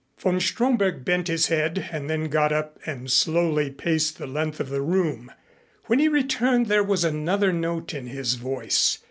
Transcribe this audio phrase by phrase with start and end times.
[0.17, 4.69] Von Stromberg bent his head and then got up and slowly paced the length of
[4.69, 5.31] the room.
[5.85, 8.97] When he returned there was another note in his voice.